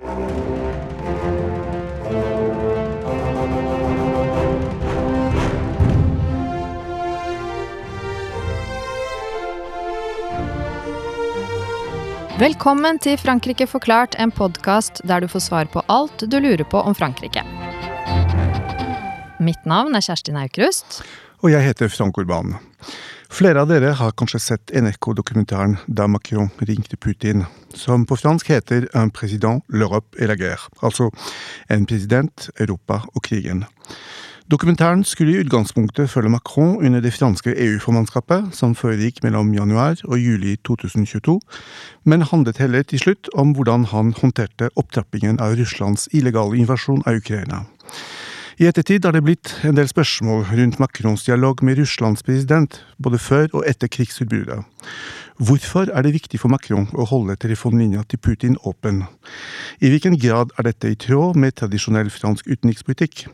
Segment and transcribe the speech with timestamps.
[0.00, 0.16] Velkommen
[13.04, 16.96] til Frankrike forklart, en podkast der du får svar på alt du lurer på om
[16.96, 17.44] Frankrike.
[19.36, 21.02] Mitt navn er Kjerstin Aukrust.
[21.44, 22.56] Og jeg heter Frank Urban.
[23.30, 27.44] Flere av dere har kanskje sett NRK-dokumentaren Da Macron ringte Putin,
[27.78, 30.68] som på fransk heter Un président, l'Europe et la guerre.
[30.82, 31.10] Altså
[31.70, 33.64] En president, Europa og krigen.
[34.50, 40.18] Dokumentaren skulle i utgangspunktet følge Macron under det franske EU-formannskapet, som foregikk mellom januar og
[40.18, 41.38] juli 2022,
[42.04, 47.22] men handlet heller til slutt om hvordan han håndterte opptrappingen av Russlands illegale invasjon av
[47.22, 47.62] Ukraina.
[48.60, 53.16] I ettertid har det blitt en del spørsmål rundt Macrons dialog med Russlands president, både
[53.16, 54.66] før og etter krigsutbruddet.
[55.40, 59.06] Hvorfor er det viktig for Macron å holde telefonlinja til Putin åpen?
[59.80, 63.30] I hvilken grad er dette i tråd med tradisjonell fransk utenrikspolitikk?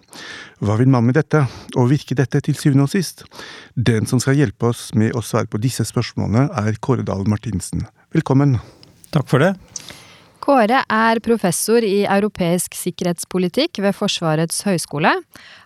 [0.62, 1.42] Hva vil man med dette,
[1.74, 3.26] og virker dette til syvende og sist?
[3.74, 7.88] Den som skal hjelpe oss med å svare på disse spørsmålene, er Kåre Dahl Martinsen.
[8.14, 8.60] Velkommen.
[9.10, 9.56] Takk for det.
[10.46, 15.10] Kåre er professor i europeisk sikkerhetspolitikk ved Forsvarets høgskole.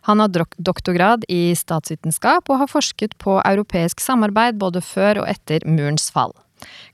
[0.07, 5.67] Han har doktorgrad i statsvitenskap og har forsket på europeisk samarbeid både før og etter
[5.69, 6.33] murens fall.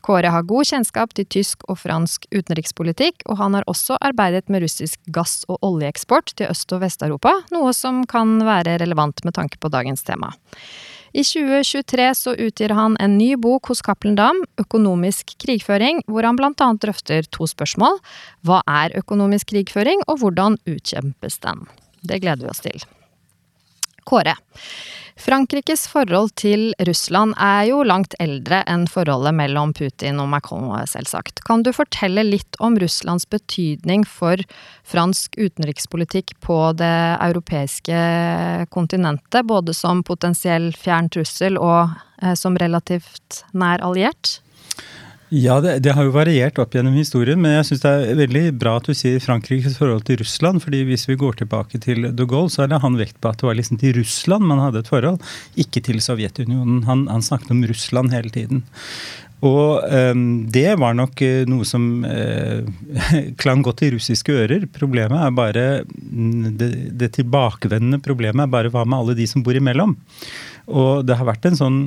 [0.03, 4.67] Kåre har god kjennskap til tysk og fransk utenrikspolitikk, og han har også arbeidet med
[4.67, 9.63] russisk gass- og oljeeksport til Øst- og Vest-Europa, noe som kan være relevant med tanke
[9.63, 10.35] på dagens tema.
[11.13, 16.39] I 2023 så utgir han en ny bok hos Cappelen Dam, Økonomisk krigføring, hvor han
[16.39, 18.01] blant annet drøfter to spørsmål.
[18.47, 21.67] Hva er økonomisk krigføring, og hvordan utkjempes den?
[22.03, 22.87] Det gleder vi oss til.
[24.07, 24.37] Kåre.
[25.17, 31.41] Frankrikes forhold til Russland er jo langt eldre enn forholdet mellom Putin og Macron, selvsagt.
[31.49, 34.43] Kan du fortelle litt om Russlands betydning for
[34.85, 38.01] fransk utenrikspolitikk på det europeiske
[38.71, 44.43] kontinentet, både som potensiell fjern trussel og eh, som relativt nær alliert?
[45.35, 48.45] Ja, det, det, har jo variert opp gjennom historien, men jeg syns det er veldig
[48.61, 50.63] bra at du sier Frankrikes forhold til Russland.
[50.63, 53.49] fordi hvis vi går tilbake til de Gaulle, så hadde han vekt på at det
[53.49, 55.19] var liksom til Russland man hadde et forhold,
[55.59, 56.85] ikke til Sovjetunionen.
[56.87, 58.63] Han, han snakket om Russland hele tiden.
[59.45, 62.63] Og um, det var nok uh, noe som uh,
[63.43, 64.71] klang godt i russiske ører.
[64.79, 69.59] Problemet er bare det, det tilbakevendende problemet er bare hva med alle de som bor
[69.59, 69.99] imellom?
[70.71, 71.81] Og det har vært en sånn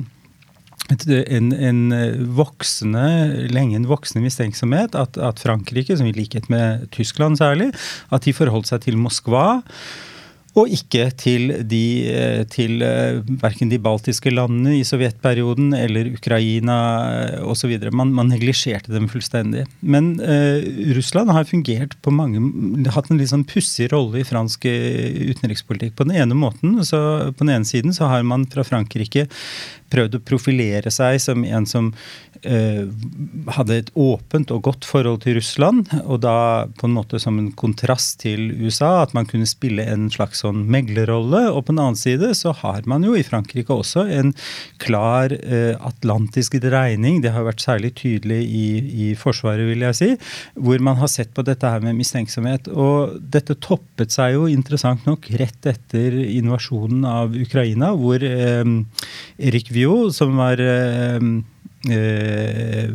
[0.90, 3.06] en, en, eh, voksende,
[3.52, 7.70] lenge en voksende mistenksomhet at, at Frankrike, som i likhet med Tyskland særlig,
[8.10, 9.60] at de forholdt seg til Moskva
[10.58, 16.78] og ikke til, de, eh, til eh, verken de baltiske landene i sovjetperioden eller Ukraina
[17.46, 17.76] osv.
[17.94, 19.66] Man, man neglisjerte dem fullstendig.
[19.80, 22.42] Men eh, Russland har fungert på mange
[22.90, 25.94] hatt en litt sånn pussig rolle i fransk utenrikspolitikk.
[25.98, 29.28] På den ene måten, så på den ene siden så har man fra Frankrike
[29.90, 31.90] prøvd å profilere seg som en som
[32.42, 32.86] eh,
[33.56, 37.50] hadde et åpent og godt forhold til Russland, og da på en måte som en
[37.58, 41.46] kontrast til USA, at man kunne spille en slags sånn meglerrolle.
[41.50, 44.32] Og på den annen side så har man jo i Frankrike også en
[44.82, 47.20] klar eh, atlantisk dreining.
[47.24, 48.66] Det har vært særlig tydelig i,
[49.08, 50.10] i, Forsvaret, vil jeg si,
[50.54, 52.70] hvor man har sett på dette her med mistenksomhet.
[52.72, 58.64] Og dette toppet seg jo interessant nok rett etter invasjonen av Ukraina, hvor eh,
[59.50, 61.16] Erik Vio, som var eh,
[61.88, 62.90] eh,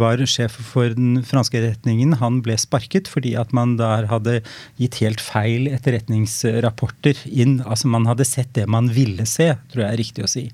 [0.00, 4.38] var sjef for den franske etterretningen, han ble sparket fordi at man der hadde
[4.80, 7.58] gitt helt feil etterretningsrapporter inn.
[7.66, 10.46] Altså man hadde sett det man ville se, tror jeg er riktig å si.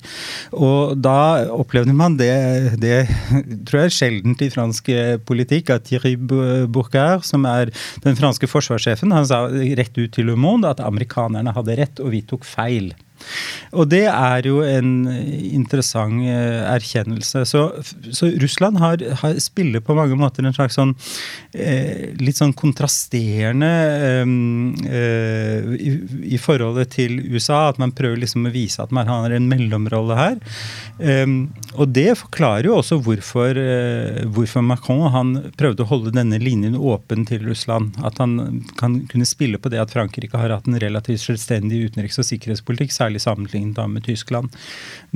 [0.56, 2.34] Og da opplevde man det,
[2.82, 3.04] det
[3.68, 4.90] tror jeg sjeldent i fransk
[5.28, 7.70] politikk, at Thierry Bourcard, som er
[8.02, 12.16] den franske forsvarssjefen, han sa rett ut til Le Monde at amerikanerne hadde rett og
[12.16, 12.96] vi tok feil.
[13.76, 17.44] Og det er jo en interessant eh, erkjennelse.
[17.48, 17.62] Så,
[18.14, 20.94] så Russland har, har, spiller på mange måter en slags sånn
[21.52, 23.72] eh, litt sånn kontrasterende
[24.86, 25.92] eh, i,
[26.36, 27.66] i, forholdet til USA.
[27.70, 30.38] At man prøver liksom å vise at man har en mellomrolle her.
[30.98, 31.26] Eh,
[31.76, 36.78] og det forklarer jo også hvorfor, eh, hvorfor Macron han prøvde å holde denne linjen
[36.78, 37.98] åpen til Russland.
[38.06, 42.18] At han kan kunne spille på det at Frankrike har hatt en relativt selvstendig utenriks-
[42.22, 42.92] og sikkerhetspolitikk.
[42.96, 44.50] særlig særlig sammenlignet med Tyskland.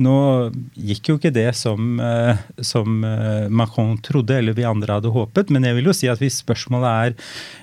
[0.01, 5.11] Nå gikk jo ikke det som, eh, som, eh, Macron trodde, eller vi andre hadde
[5.11, 5.49] håpet.
[5.49, 7.15] Men jeg vil jo si at hvis spørsmålet er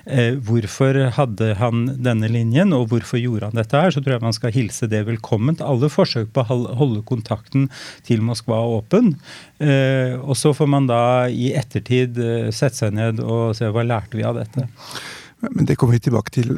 [0.07, 4.21] eh, hvorfor hadde han denne linjen, og hvorfor gjorde han dette her, så tror jeg
[4.21, 5.61] man skal hilse det velkomment.
[5.61, 7.69] Alle forsøk på å holde kontakten
[8.03, 9.17] til Moskva åpen.
[9.59, 12.15] Og så får man da i ettertid
[12.53, 14.69] sette seg ned og se hva lærte vi av dette.
[15.39, 16.51] Men det kommer vi tilbake til.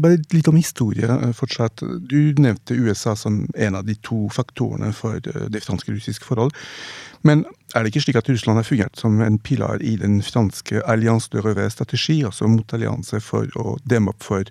[0.00, 1.82] Bare litt om historie eh, fortsatt.
[2.08, 6.54] Du nevnte USA som en av de to faktorene for eh, det fransk-russiske forhold.
[7.28, 7.44] Men
[7.74, 11.28] er det ikke slik at Russland har fungert som en pilar i den franske alliance
[11.32, 14.48] de revers-strategi, altså motallianse for å demme opp for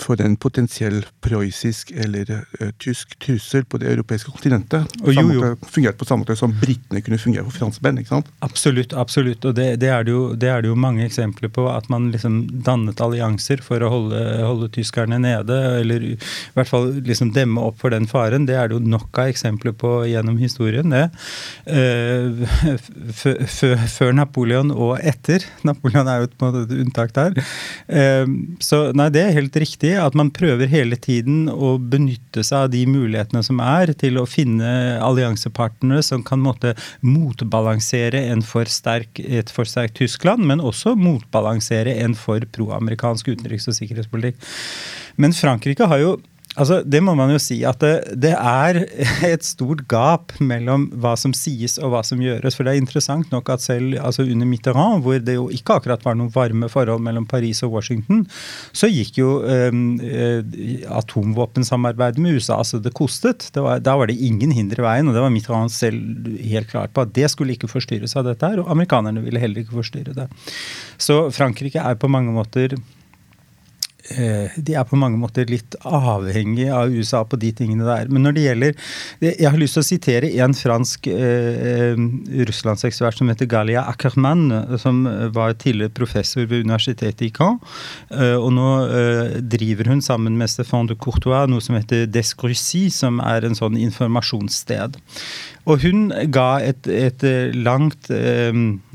[0.00, 4.88] for en potensiell prøyssisk eller uh, tysk trussel på det europeiske kontinentet.
[5.04, 5.50] Og jo, jo.
[5.70, 8.00] Fungert på samme måte som britene kunne fungere for franskmenn.
[8.00, 8.30] ikke sant?
[8.46, 8.94] Absolutt.
[8.96, 11.66] absolutt, og det, det, er det, jo, det, er det, jo, mange eksempler på.
[11.70, 16.16] At man liksom dannet allianser for å holde, holde, tyskerne nede, eller i
[16.56, 18.48] hvert fall liksom demme opp for den faren.
[18.48, 20.90] Det er det jo nok av eksempler på gjennom historien.
[20.90, 21.08] det.
[21.68, 22.44] Uh,
[23.94, 25.44] før Napoleon og etter.
[25.66, 27.38] Napoleon er jo et unntak der.
[27.88, 28.26] Uh,
[28.64, 32.66] så nei, det er helt riktig viktig at man prøver hele tiden å benytte seg
[32.66, 38.64] av de mulighetene som er, til å finne alliansepartnere som kan måtte motbalansere en for
[38.70, 44.38] sterk, et for sterkt Tyskland, men også motbalansere en for proamerikansk utenriks- og sikkerhetspolitikk.
[45.16, 46.14] Men Frankrike har jo
[46.54, 47.92] Altså, Det må man jo si at det,
[48.22, 48.78] det, er
[49.34, 52.54] et stort gap mellom hva som sies og hva som gjøres.
[52.54, 56.04] For det er interessant nok at selv altså under Mitterrand, hvor det jo ikke akkurat
[56.06, 58.24] var noen varme forhold mellom Paris og Washington,
[58.74, 63.48] så gikk jo ehm, eh, atomvåpensamarbeidet med USA altså det kostet.
[63.54, 66.70] Det var, da var det ingen hinder i veien, og det var Mitterrand selv helt
[66.70, 69.80] klart på at det skulle ikke forstyrres av dette her, og amerikanerne ville heller ikke
[69.80, 70.30] forstyrre det.
[71.02, 72.78] Så Frankrike er på mange måter
[74.04, 78.10] de er på mange måter litt avhengig av USA på de tingene der.
[78.12, 78.74] Men når det gjelder
[79.24, 82.02] Jeg har lyst til å sitere en fransk eh, eh
[82.44, 85.04] russlandsekspert som heter Galia Ackermann, som
[85.34, 87.60] var tidligere professor ved universitetet i Caen.
[88.10, 92.88] Eh, og nå eh, driver hun sammen med Stéphane de Courtois noe som heter Descrucy,
[92.92, 95.00] som er en sånn informasjonssted.
[95.64, 97.24] Og hun ga et, et
[97.54, 98.52] langt eh,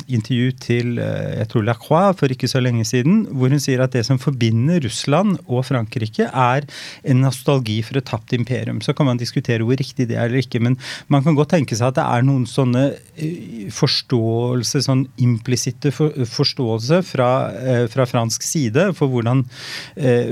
[0.10, 3.94] intervju til eh, jeg tror Lacroix for ikke så lenge siden, hvor hun sier at
[3.96, 6.66] det som forbinder Russland og Frankrike, er
[7.04, 8.82] en nostalgi for et tapt imperium.
[8.86, 10.78] Så kan man diskutere hvor riktig det er eller ikke, men
[11.08, 12.86] man kan godt tenke seg at det er noen sånne
[13.18, 19.44] eh, forståelse, sånn implisitte forståelse fra, eh, fra, fransk side for hvordan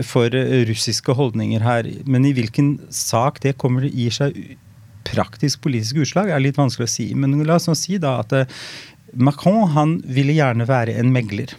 [0.07, 0.33] for
[0.67, 1.89] russiske holdninger her.
[2.09, 4.39] Men i hvilken sak det kommer gir seg
[5.07, 7.07] praktisk politiske utslag, er litt vanskelig å si.
[7.15, 8.35] Men la oss nå si da at
[9.13, 11.55] Macron han ville gjerne være en megler.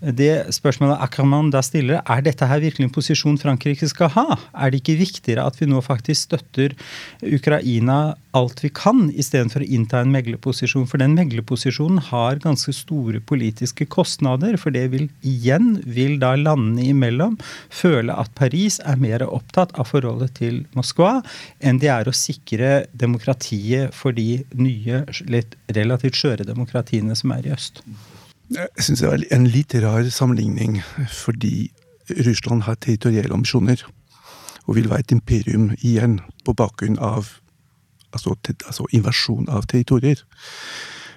[0.00, 4.24] Det spørsmålet Ackermann da stiller, er dette her virkelig en posisjon Frankrike skal ha?
[4.52, 6.74] Er det ikke viktigere at vi nå faktisk støtter
[7.24, 10.84] Ukraina alt vi kan, istedenfor å innta en meglerposisjon?
[10.90, 14.58] For den meglerposisjonen har ganske store politiske kostnader.
[14.60, 17.38] For det vil igjen, vil da landene imellom
[17.72, 21.22] føle at Paris er mer opptatt av forholdet til Moskva
[21.64, 27.48] enn de er å sikre demokratiet for de nye, litt relativt skjøre demokratiene som er
[27.48, 27.80] i øst.
[28.54, 30.78] Jeg syns det er en litt rar sammenligning,
[31.10, 31.70] fordi
[32.26, 33.82] Russland har territorielle ambisjoner.
[34.66, 37.32] Og vil være et imperium igjen, på bakgrunn av
[38.14, 40.22] altså, altså invasjon av territorier.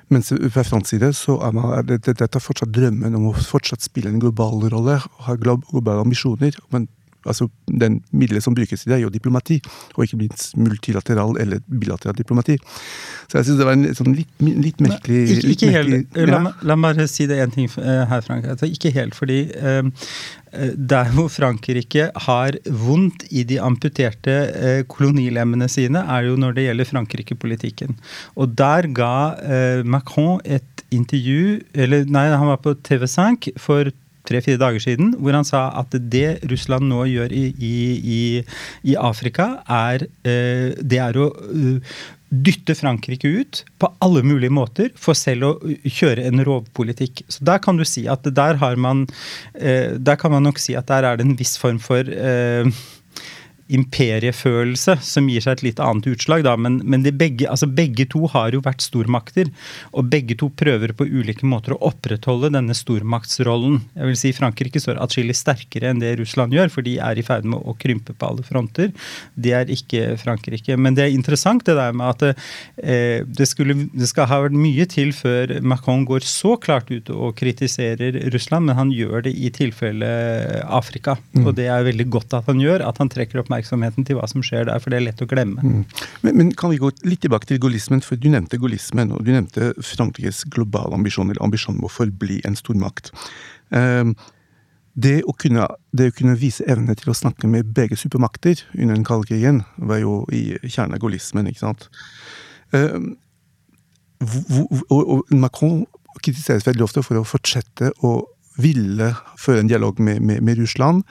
[0.10, 4.10] Mens fra fransk side så er, man, er det, fortsatt drømmen om å fortsatt spille
[4.10, 6.58] en global rolle og ha globale ambisjoner.
[6.74, 6.88] Men
[7.30, 9.60] altså den middelet som brukes i det, er jo diplomati,
[9.96, 12.58] og ikke minst multilateral eller bilateral diplomati.
[13.30, 15.96] Så jeg syns det var en sånn litt, litt merkelig Nei, Ikke, ikke helt.
[15.96, 18.48] Merkelig, la, la, meg bare si det én ting eh, her, Frank.
[18.50, 19.92] Altså, ikke helt, fordi um,
[20.50, 26.65] der hvor Frankrike har vondt i de amputerte eh, kolonilemmene sine, er jo når det
[26.65, 27.98] gjelder Frankrike-politikken.
[28.39, 29.13] Og der ga
[29.46, 33.92] eh, Macron et intervju eller Nei, han var på TV5 for
[34.29, 38.21] tre-fire dager siden, hvor han sa at det Russland nå gjør i, i,
[38.88, 41.98] i Afrika, er, eh, det er å uh,
[42.29, 47.24] dytte Frankrike ut på alle mulige måter for selv å kjøre en rovpolitikk.
[47.25, 49.07] Så der kan du si at der har man
[49.57, 52.05] eh, Der kan man nok si at der er det en viss form for
[53.70, 56.44] imperiefølelse som gir seg et litt annet utslag.
[56.48, 56.56] Da.
[56.58, 59.52] Men, men begge, altså begge, to har jo vært stormakter,
[59.94, 63.80] og begge to prøver på ulike måter å opprettholde denne stormaktsrollen.
[63.94, 67.26] Jeg vil si Frankrike står atskillig sterkere enn det Russland gjør, for de er i
[67.26, 68.90] ferd med å krympe på alle fronter.
[69.36, 70.78] Det er ikke Frankrike.
[70.80, 74.58] Men det er interessant det der med at eh, det, skulle, det skal ha vært
[74.58, 79.36] mye til før Macron går så klart ut og kritiserer Russland, men han gjør det
[79.38, 80.10] i tilfelle
[80.66, 81.20] Afrika.
[81.38, 81.46] Mm.
[81.46, 84.28] Og det er veldig godt at han gjør, at han trekker oppmerksomhet oppmerksomheten til hva
[84.30, 85.62] som skjer der, for det er lett å glemme.
[85.62, 85.84] Mm.
[86.24, 88.01] Men, men, kan vi gå litt tilbake til gaullismen?
[88.06, 92.42] For du nevnte gaullismen, og du nevnte Frankrikes globale ambisjon, eller ambisjon om å forbli
[92.48, 93.12] en stormakt.
[93.70, 94.16] Um,
[95.00, 98.96] det å, kunne, det å kunne vise evne til å snakke med begge supermakter under
[98.96, 101.88] den kalde krigen, var jo i kjernen av gaullismen, ikke sant.
[104.20, 105.86] Og, og Macron
[106.20, 108.18] kritiseres veldig ofte for å fortsette å
[108.60, 111.06] ville føre en dialog med, med, med Russland.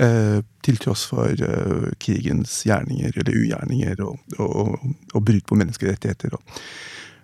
[0.00, 4.78] Eh, til tross for eh, krigens gjerninger eller ugjerninger og, og,
[5.12, 6.36] og, brudd på menneskerettigheter.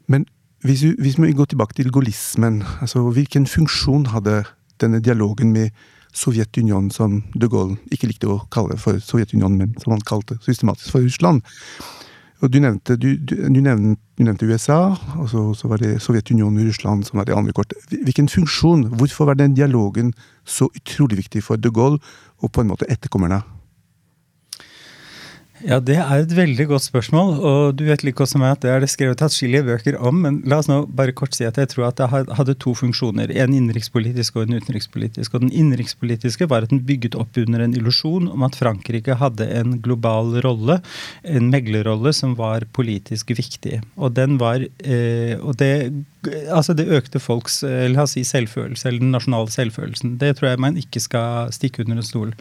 [0.06, 0.26] Men
[0.66, 4.42] hvis, hvis vi går tilbake til gaullismen, altså hvilken funksjon hadde
[4.82, 5.70] denne dialogen med
[6.12, 10.92] Sovjetunionen, som de Gaulle ikke likte å kalle for Sovjetunionen, men som han kalte systematisk
[10.92, 11.44] for Russland?
[12.38, 16.60] Og du nevnte, du, du, du nevnte, nevnte USA, og så, så, var det Sovjetunionen
[16.62, 17.78] og Russland som var det andre kortet.
[17.90, 20.12] Hvilken funksjon, hvorfor var den dialogen
[20.46, 21.98] så utrolig viktig for de Gaulle
[22.38, 23.42] og på en måte etterkommerne?
[25.66, 28.62] Ja, Det er et veldig godt spørsmål, og du vet like godt som meg at
[28.62, 30.20] det er det skrevet atskillige bøker om.
[30.22, 33.32] Men la oss nå bare kort si at jeg tror at det hadde to funksjoner.
[33.34, 35.34] En innenrikspolitisk og en utenrikspolitisk.
[35.34, 39.48] Og Den innenrikspolitiske var at den bygget opp under en illusjon om at Frankrike hadde
[39.58, 40.78] en global rolle,
[41.24, 43.80] en meglerrolle, som var politisk viktig.
[43.96, 45.72] Og den var eh, og det
[46.50, 50.16] altså det økte folks la oss si, selvfølelse, eller den nasjonale selvfølelsen.
[50.20, 52.32] Det tror jeg man ikke skal stikke under en stol.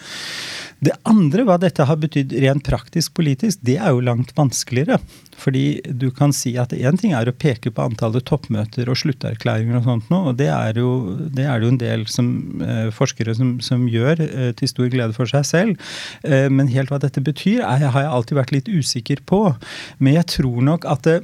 [0.84, 5.00] Det andre, hva dette har betydd rent praktisk politisk, det er jo langt vanskeligere.
[5.38, 9.80] Fordi du kan si at én ting er å peke på antallet toppmøter og slutterklæringer
[9.80, 10.92] og sånt noe, og det er jo,
[11.38, 12.32] det er jo en del som,
[12.66, 15.88] eh, forskere som, som gjør eh, til stor glede for seg selv.
[16.24, 19.42] Eh, men helt hva dette betyr, er, har jeg alltid vært litt usikker på.
[20.00, 21.20] Men jeg tror nok at det,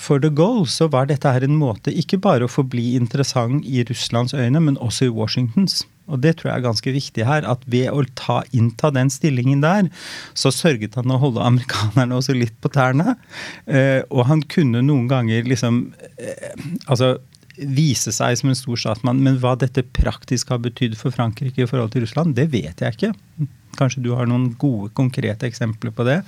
[0.00, 3.84] for the goal så var dette her en måte ikke bare å forbli interessant i
[3.84, 5.82] Russlands øyne, men også i Washingtons.
[6.10, 7.46] Og det tror jeg er ganske viktig her.
[7.48, 9.90] At ved å ta, innta den stillingen der,
[10.34, 13.16] så sørget han å holde amerikanerne også litt på tærne.
[13.66, 15.88] Eh, og han kunne noen ganger liksom
[16.18, 16.48] eh,
[16.90, 17.16] Altså
[17.60, 19.20] vise seg som en stor statsmann.
[19.24, 22.96] Men hva dette praktisk har betydd for Frankrike i forhold til Russland, det vet jeg
[22.96, 23.12] ikke.
[23.78, 26.20] Kanskje du har noen gode, konkrete eksempler på det?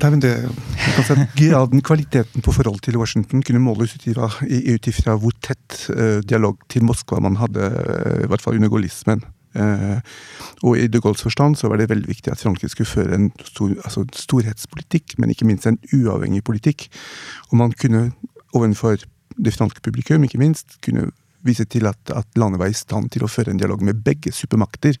[0.00, 0.32] Nei, men det,
[0.96, 6.56] altså, Graden, kvaliteten på forhold til Washington kunne måles ut ifra hvor tett uh, dialog
[6.72, 9.20] til Moskva man hadde, uh, i hvert fall under gaullismen.
[9.50, 9.98] Uh,
[10.62, 13.30] og i de Gaulles forstand så var det veldig viktig at Frankrike skulle føre en
[13.44, 16.86] stor, altså storhetspolitikk, men ikke minst en uavhengig politikk.
[17.50, 18.12] Og man kunne
[18.54, 19.02] overfor
[19.36, 21.10] det franske publikum, ikke minst, kunne
[21.44, 24.32] vise til at, at, landet var i stand til å føre en dialog med begge
[24.32, 24.96] supermakter,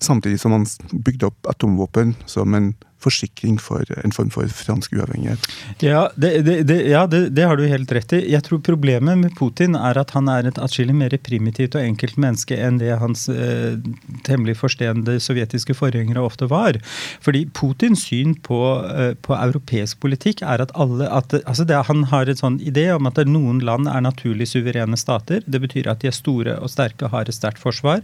[0.00, 5.44] samtidig som man bygde opp atomvåpen som en forsikring for en form for fransk uavhengighet.
[5.84, 8.22] Ja, det, det, det, ja det, har du helt rett i.
[8.32, 12.18] Jeg tror problemet med Putin er at han er et atskillig mer primitivt og enkelt
[12.20, 13.78] menneske enn det hans eh,
[14.26, 16.80] temmelig forstenede sovjetiske forgjengere ofte var.
[17.24, 22.28] Fordi Putins syn på, eh, på europeisk politikk er at alle at, altså Han har
[22.28, 25.42] en sånn idé om at noen land er naturlig suverene stater.
[25.46, 28.02] Det betyr at de er store og sterke og har et sterkt forsvar.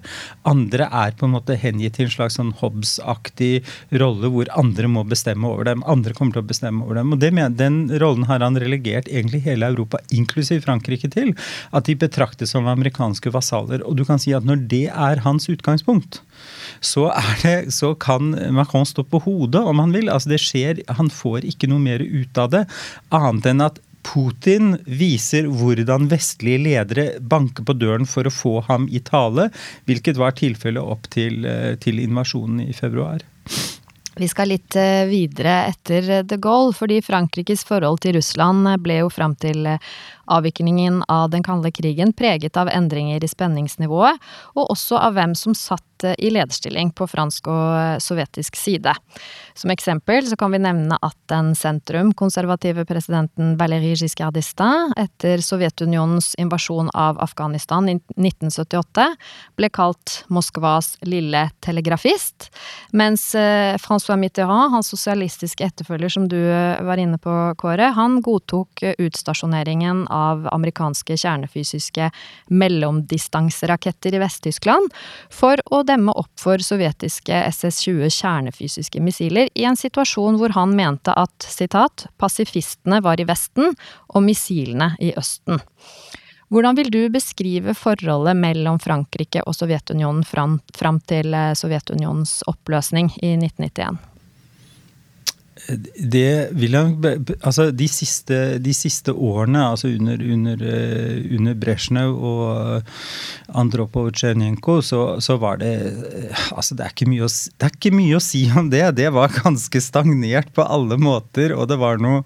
[0.49, 3.65] Andre er på en måte hengitt til en slags sånn Hobbes-aktig
[4.01, 5.83] rolle hvor andre andre må bestemme over dem.
[5.89, 7.13] Andre kommer til å bestemme over dem.
[7.13, 11.35] Og det, Den rollen har han relegert egentlig hele Europa, inklusiv Frankrike, til.
[11.73, 13.85] At de betraktes som amerikanske vasaller.
[13.85, 16.21] Og du kan si at når det er hans utgangspunkt,
[16.81, 17.11] så,
[17.43, 20.11] det, så, kan Macron stå på hodet om han vil.
[20.11, 22.65] Altså det skjer, Han får ikke noe mer ut av det,
[23.11, 28.85] annet enn at Putin viser hvordan vestlige ledere banker på døren for å få ham
[28.93, 29.49] i tale,
[29.89, 33.25] hvilket var tilfellet opp til, eh, til invasjonen i februar.
[34.17, 39.09] Vi skal litt eh, videre etter de Gaulle, fordi Frankrikes forhold til Russland ble jo
[39.11, 39.95] fram til eh,
[40.31, 44.23] avviklingen av den kalde krigen preget av endringer i spenningsnivået,
[44.55, 48.95] og også av hvem som satt i lederstilling på fransk og sovjetisk side.
[49.55, 56.91] Som eksempel så kan vi nevne at den sentrum-konservative presidenten Valéry Giscard etter Sovjetunionens invasjon
[56.91, 59.05] av Afghanistan i 1978
[59.55, 62.49] ble kalt Moskvas lille telegrafist,
[62.91, 68.83] mens eh, François Mitterrand, hans sosialistiske etterfølger som du var inne på, Kåre, han godtok
[68.99, 72.11] utstasjoneringen av amerikanske kjernefysiske
[72.51, 74.91] mellomdistanseraketter i Vest-Tyskland
[75.31, 81.13] for å demme opp for sovjetiske SS-20 kjernefysiske missiler i en situasjon hvor han mente
[81.13, 83.75] at citat, pasifistene var i Vesten
[84.09, 85.61] og missilene i Østen.
[86.53, 93.09] Hvordan vil du beskrive forholdet mellom Frankrike og Sovjetunionen fram, fram til eh, Sovjetunionens oppløsning
[93.23, 94.14] i 1991?
[95.65, 96.81] Det jeg
[97.45, 102.43] Altså, de siste, de siste årene, altså under, under, eh, under Brezjnev og
[102.77, 102.99] eh,
[103.61, 107.95] Andropov-Tsjernenko, så, så, var det eh, Altså, det er, ikke mye å, det er ikke
[107.95, 108.83] mye å si om det.
[108.99, 112.23] Det var ganske stagnert på alle måter, og det var noe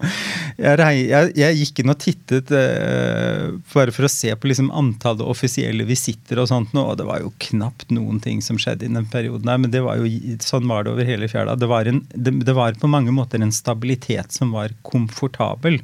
[0.59, 5.23] Jeg, jeg, jeg gikk inn og tittet uh, bare for å se på liksom antallet
[5.23, 9.07] offisielle visitter og sånt, og det var jo knapt noen ting som skjedde i den
[9.09, 10.09] perioden men det var jo,
[10.43, 11.55] sånn var det over hele fjæra.
[11.59, 11.69] Det,
[12.13, 15.81] det, det var på mange måter måter en stabilitet som var komfortabel.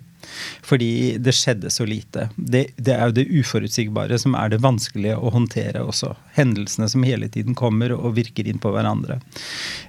[0.66, 2.30] Fordi det skjedde så lite.
[2.36, 6.14] Det, det, er jo det uforutsigbare som er det vanskelige å håndtere også.
[6.38, 9.20] Hendelsene som hele tiden kommer og virker inn på hverandre.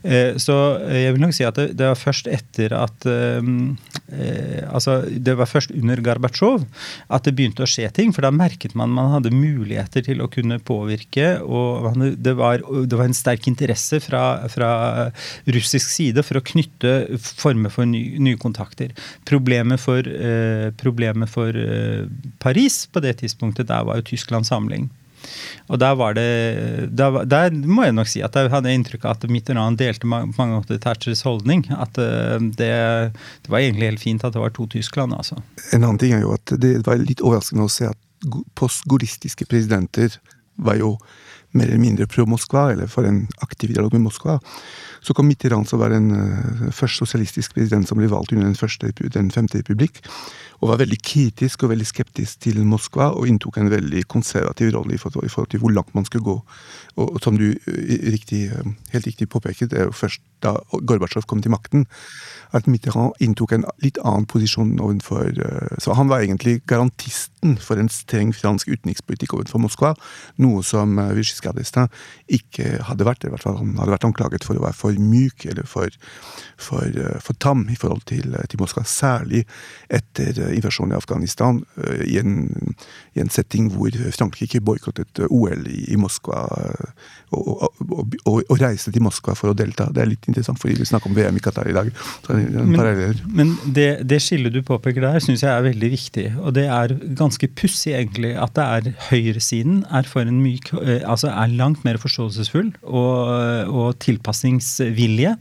[0.03, 0.57] Eh, så
[0.91, 3.53] jeg vil nok si at det, det var først etter at eh,
[4.77, 6.63] Altså, det var først under Gorbatsjov
[7.13, 8.13] at det begynte å skje ting.
[8.15, 11.37] For da merket man man hadde muligheter til å kunne påvirke.
[11.43, 14.71] Og det var, det var en sterk interesse fra, fra
[15.57, 18.95] russisk side for å knytte former for ny, nye kontakter.
[19.29, 22.07] Problemet for Eh, problemet for eh,
[22.43, 24.89] Paris på det tidspunktet, der var jo Tyskland samling.
[25.67, 29.17] Og der var det der, der, må jeg nok si at jeg hadde inntrykk av
[29.17, 31.65] at Mitterrand delte på mange måter Thatchers holdning.
[31.75, 32.73] At eh, det,
[33.43, 35.41] det, var egentlig helt fint at det var to Tyskland, altså.
[35.73, 38.03] En annen ting er jo at det var litt overraskende å se at
[38.59, 40.19] postgodistiske presidenter
[40.57, 40.97] var jo
[41.57, 44.39] mer eller mindre pro-Moskva, eller for en aktiv dialog med Moskva.
[45.05, 48.59] Så kom Mitterrand, som var en uh, først sosialistisk president som ble valgt under den,
[48.59, 50.01] første, den femte republikk,
[50.61, 54.97] og var veldig kritisk og veldig skeptisk til Moskva, og inntok en veldig konservativ rolle
[54.97, 56.37] i forhold, i forhold til hvor langt man skulle gå.
[56.97, 60.55] Og, og som du eh, riktig, eh, helt riktig påpeket, det er jo først da
[60.73, 61.87] Gorbatsjov kom til makten,
[62.57, 65.33] at Mitterrand inntok en litt annen posisjon overfor
[65.83, 69.95] Så han var egentlig garantisten for en streng fransk utenrikspolitikk overfor Moskva,
[70.43, 71.61] noe som Vichy Giscard
[72.29, 73.25] ikke hadde vært.
[73.25, 75.93] I hvert fall han hadde vært anklaget for å være for myk eller for,
[76.59, 78.85] for, eh, for tam i forhold til, eh, til, Moskva.
[78.89, 79.45] Særlig
[79.91, 81.63] etter eh, invasjonen i Afghanistan,
[82.07, 82.49] i en,
[83.17, 86.45] i en setting hvor Frankrike boikottet OL i, i Moskva.
[87.37, 89.89] Og, og, og, og, reiste til Moskva for å delta.
[89.93, 91.91] Det er litt interessant, fordi vi snakker om VM i Qatar i dag.
[92.31, 96.27] men, men det, det, skillet du påpeker der, syns jeg er veldig viktig.
[96.41, 100.73] Og det er ganske pussig, egentlig, at det er høyresiden er myk
[101.07, 105.35] Altså er langt mer forståelsesfull og, og tilpasnings vilje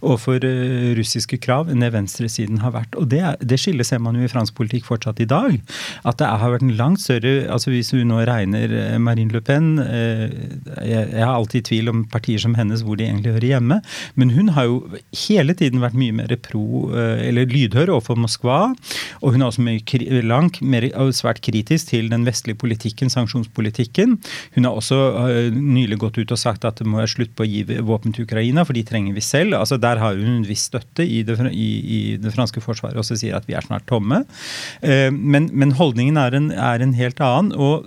[0.00, 2.96] overfor uh, russiske krav enn det venstresiden har vært.
[3.00, 5.58] Og det, det skillet ser man jo i fransk politikk fortsatt i dag.
[6.08, 9.42] At det har vært en langt større altså Hvis hun nå regner uh, Marine Le
[9.44, 13.48] Pen jeg, jeg, har alltid i tvil om partier som hennes hvor de egentlig hører
[13.56, 13.78] hjemme.
[14.14, 14.78] Men hun har jo
[15.26, 18.58] hele tiden vært mye mer pro, eller lydhør overfor Moskva.
[19.22, 24.16] Og hun er også mye langt mer, svært kritisk til den vestlige politikken, sanksjonspolitikken.
[24.56, 24.98] Hun har også
[25.54, 28.26] nylig gått ut og sagt at det må være slutt på å gi våpen til
[28.26, 28.64] Ukraina.
[28.64, 29.56] for de trenger vi selv.
[29.58, 33.08] Altså Der har hun en viss støtte i det, i, i det franske forsvaret og
[33.08, 34.22] sier at vi er snart tomme.
[34.82, 37.54] Eh, men, men holdningen er en, er en helt annen.
[37.56, 37.86] og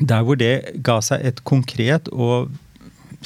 [0.00, 2.50] der hvor det ga seg et konkret og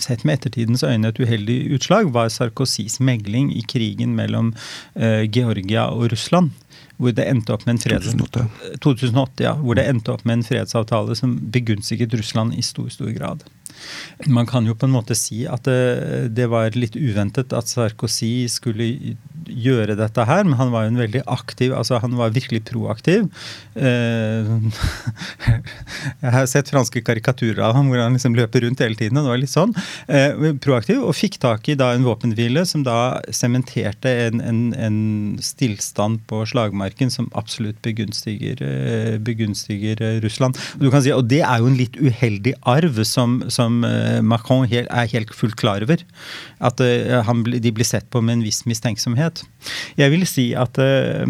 [0.03, 4.53] sett med ettertidens øyne et uheldig utslag, var Sarkozys megling i krigen mellom
[4.95, 6.53] uh, Georgia og Russland.
[6.99, 8.11] Hvor det endte opp med en freds...
[8.11, 8.79] 2008.
[8.83, 13.11] 2008, ja, hvor det endte opp med en fredsavtale som begunstiget Russland i stor, stor
[13.15, 13.45] grad.
[14.27, 18.49] Man kan jo på en måte si at det, det, var litt uventet at Sarkozy
[18.51, 19.17] skulle
[19.49, 23.27] gjøre dette her, men han var jo en veldig aktiv altså Han var virkelig proaktiv.
[23.75, 24.49] Eh,
[26.23, 29.19] jeg har sett franske karikaturer av ham hvor han liksom løper rundt hele tiden.
[29.19, 29.75] og det var litt sånn,
[30.09, 34.99] eh, Proaktiv, og fikk tak i da en våpenhvile som da sementerte en, en, en
[35.43, 40.59] stillstand på slagmarken som absolutt begunstiger, eh, begunstiger Russland.
[40.81, 43.81] Og, si, og det er jo en litt uheldig arv som, som
[44.25, 46.03] Macron er helt fullt klar over.
[46.65, 46.81] At
[47.29, 49.38] han, de blir sett på med en viss mistenksomhet.
[49.99, 51.25] Jeg vil si at uh,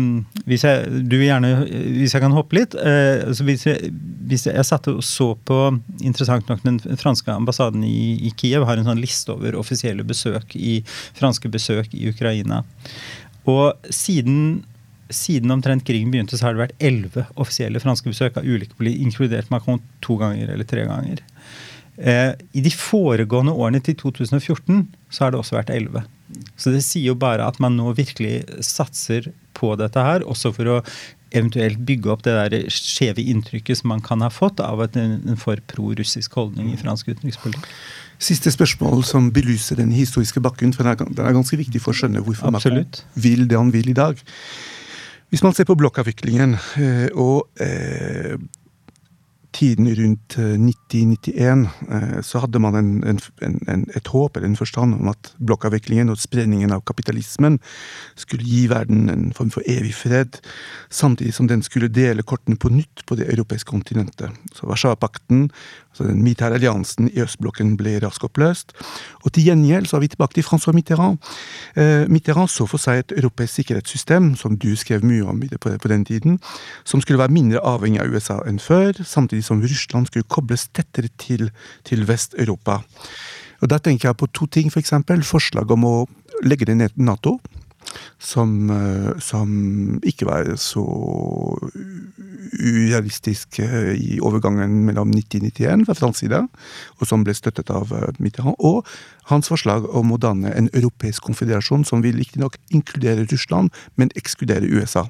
[0.49, 1.53] hvis jeg, du gjerne,
[1.99, 3.90] hvis jeg kan hoppe litt så hvis jeg,
[4.29, 5.59] hvis jeg satte og så på
[6.05, 10.55] interessant nok Den franske ambassaden i, i Kiev har en sånn liste over offisielle besøk
[10.57, 10.79] i
[11.18, 12.62] franske besøk i Ukraina.
[13.49, 14.61] Og siden
[15.09, 19.07] siden omtrent krigen begynte, så har det vært elleve offisielle franske besøk av ulike politikere,
[19.07, 21.23] inkludert Macron to ganger eller tre ganger.
[21.98, 26.06] Eh, I de foregående årene til 2014 så har det også vært 11.
[26.61, 30.70] Så det sier jo bare at man nå virkelig satser på dette her, også for
[30.70, 30.80] å
[31.34, 35.61] eventuelt bygge opp det der skjeve inntrykket som man kan ha fått av en for
[35.68, 37.66] pro-russisk holdning i fransk utenrikspolitikk.
[38.18, 42.22] Siste spørsmål som belyser den historiske bakgrunnen, for den er ganske viktig for å skjønne
[42.24, 43.04] hvorfor Absolutt.
[43.04, 44.18] man vil det han vil i dag.
[45.28, 48.38] Hvis man ser på blokkavviklingen eh, og eh,
[49.59, 54.59] tiden rundt 90-91 eh, eh, så hadde man en, en, en, et håp eller en
[54.59, 57.59] forstand om at blokkavviklingen og spredningen av kapitalismen
[58.18, 60.38] skulle gi verden en form for evig fred,
[60.90, 64.35] samtidig som den skulle dele kortene på nytt på det europeiske kontinentet.
[64.55, 65.49] Så Warszawapakten
[65.98, 68.74] så den militære alliansen i østblokken ble raskt oppløst.
[69.24, 71.18] Og til gjengjeld så er vi tilbake til Francois Mitterrand.
[71.74, 76.04] Eh, Mitterrand så for seg et europeisk sikkerhetssystem, som du skrev mye om på, den
[76.04, 76.38] tiden,
[76.84, 81.11] som skulle være mindre avhengig av USA enn før, samtidig som Russland skulle kobles tettere
[81.18, 81.50] til,
[81.84, 82.82] til Vest-Europa.
[83.61, 84.94] Og Da tenker jeg på to ting, f.eks.
[85.06, 85.96] For forslag om å
[86.46, 87.38] legge ned Nato.
[88.18, 88.70] Som,
[89.22, 89.51] som
[90.07, 90.85] ikke var så
[92.59, 96.40] urealistisk i overgangen mellom 1991 fra fransk side,
[96.98, 98.88] og som ble støttet av Mitterrand, og
[99.31, 104.68] hans forslag om å danne en europeisk konfederasjon som vil riktignok inkludere Russland, men ekskludere
[104.68, 105.07] USA.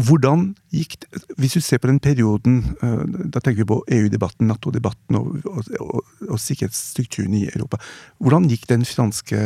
[0.00, 5.18] Hvordan gikk det, Hvis du ser på den perioden, da tenker vi på EU-debatten, Nato-debatten
[5.18, 7.76] og, og, og, og, sikkerhetsstrukturen i Europa.
[8.18, 9.38] Hvordan gikk den franske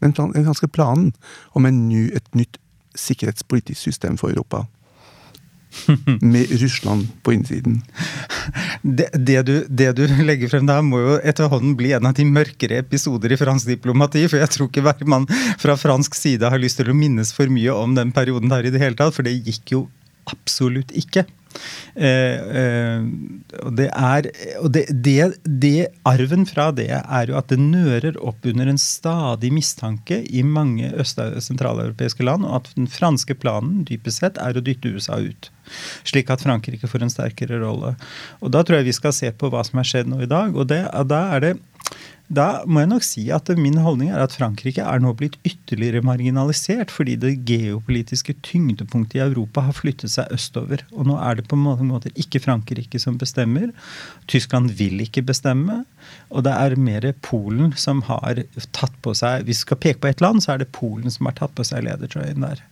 [0.00, 1.12] den, den ganske planen
[1.52, 2.60] om ny, et nytt
[2.98, 4.66] sikkerhetspolitisk system for Europa.
[6.20, 7.82] Med Russland på innsiden.
[8.82, 12.26] Det, det, du, det, du, legger frem der, må jo etterhånden bli en av de
[12.26, 14.24] mørkere episoder i fransk diplomati.
[14.26, 15.28] For jeg tror ikke hver mann
[15.60, 18.74] fra fransk side har lyst til å minnes for mye om den perioden der i
[18.74, 19.14] det hele tatt.
[19.14, 19.84] For det gikk jo
[20.30, 21.24] absolutt ikke.
[21.94, 23.06] Eh, eh,
[23.64, 24.28] og det er
[24.60, 28.80] og det, det, det, Arven fra det er jo at det nører opp under en
[28.80, 34.38] stadig mistanke i mange øst- og sentraleuropeiske land, og at den franske planen dypest sett
[34.40, 35.50] er å dytte USA ut.
[36.08, 37.94] Slik at Frankrike får en sterkere rolle.
[38.40, 40.56] Og Da tror jeg vi skal se på hva som er skjedd nå i dag.
[40.56, 41.54] og det, da er det
[42.30, 46.04] da må jeg nok si at min holdning er at Frankrike er nå blitt ytterligere
[46.06, 50.84] marginalisert fordi det geopolitiske tyngdepunktet i Europa har flyttet seg østover.
[50.94, 53.72] Og nå er det på mange måter ikke Frankrike som bestemmer.
[54.30, 55.80] Tyskland vil ikke bestemme.
[56.30, 58.38] Og det er mer Polen som har
[58.70, 61.26] tatt på seg Hvis vi skal peke på ett land, så er det Polen som
[61.26, 62.62] har tatt på seg ledertrøyen der.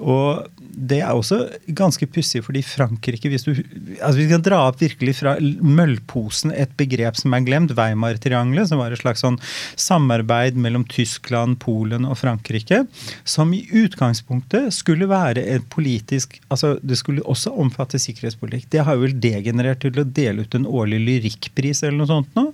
[0.00, 1.38] Og det er også
[1.76, 3.52] ganske pussig, fordi Frankrike hvis du,
[4.00, 8.80] altså Vi kan dra opp virkelig fra møllposen et begrep som er glemt, Weimar-triangelet, som
[8.80, 9.38] var et slags sånn
[9.76, 12.82] samarbeid mellom Tyskland, Polen og Frankrike,
[13.24, 18.68] som i utgangspunktet skulle være et politisk altså Det skulle også omfatte sikkerhetspolitikk.
[18.72, 22.36] Det har jo vel degenerert til å dele ut en årlig lyrikkpris eller noe sånt
[22.38, 22.48] nå.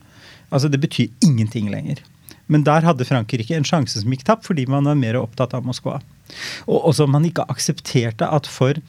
[0.50, 2.02] Altså Det betyr ingenting lenger.
[2.48, 5.66] Men der hadde Frankrike en sjanse som gikk tapt, fordi man var mer opptatt av
[5.68, 5.98] Moskva.
[6.68, 8.80] Og også man ikke aksepterte at for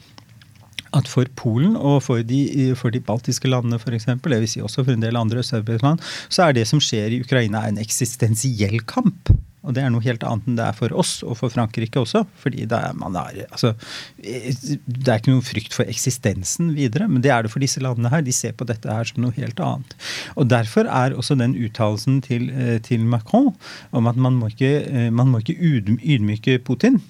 [0.96, 4.56] at for Polen og for de, for de baltiske landene f.eks., dvs.
[4.56, 7.62] Si også for en del andre østeuropeiske land, så er det som skjer i Ukraina
[7.68, 9.30] en eksistensiell kamp.
[9.60, 12.24] Og det er noe helt annet enn det er for oss og for Frankrike også.
[12.40, 13.74] fordi det er, er, altså,
[14.16, 18.12] det er ikke noen frykt for eksistensen videre, men det er det for disse landene
[18.12, 18.24] her.
[18.24, 19.96] De ser på dette her som noe helt annet.
[20.36, 23.52] Og Derfor er også den uttalelsen til, eh, til, Macron
[23.92, 27.00] om at man må ikke, eh, man må ikke ydmyke Putin,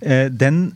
[0.00, 0.72] eh, den,